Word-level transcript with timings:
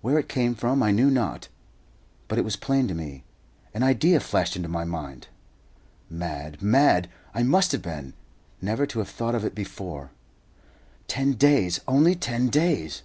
Where 0.00 0.18
it 0.18 0.28
came 0.28 0.56
from 0.56 0.82
I 0.82 0.90
knew 0.90 1.08
not; 1.08 1.46
but 2.26 2.36
it 2.36 2.42
was 2.44 2.56
plain 2.56 2.88
to 2.88 2.94
me. 2.96 3.22
An 3.72 3.84
idea 3.84 4.18
flashed 4.18 4.56
into 4.56 4.66
my 4.68 4.82
mind! 4.82 5.28
Mad, 6.10 6.60
mad, 6.60 7.08
I 7.32 7.44
must 7.44 7.70
have 7.70 7.80
been, 7.82 8.14
never 8.60 8.86
to 8.86 8.98
have 8.98 9.08
thought 9.08 9.36
of 9.36 9.44
it 9.44 9.54
before. 9.54 10.10
Ten 11.06 11.34
days! 11.34 11.80
Only 11.86 12.16
ten 12.16 12.48
days! 12.48 13.02